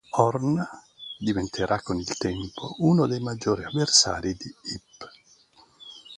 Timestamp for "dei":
3.05-3.19